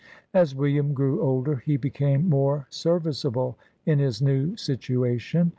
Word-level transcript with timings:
As 0.33 0.55
"William 0.55 0.95
grew 0.95 1.21
older, 1.21 1.57
he 1.57 1.77
became 1.77 2.27
more 2.27 2.65
serviceable 2.71 3.59
in 3.85 3.99
his 3.99 4.19
new 4.19 4.57
situation. 4.57 5.49